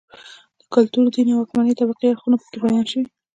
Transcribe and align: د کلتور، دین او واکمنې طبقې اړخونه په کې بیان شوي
د 0.59 0.61
کلتور، 0.73 1.05
دین 1.13 1.27
او 1.33 1.37
واکمنې 1.39 1.73
طبقې 1.79 2.05
اړخونه 2.09 2.35
په 2.39 2.47
کې 2.51 2.57
بیان 2.63 2.85
شوي 2.91 3.05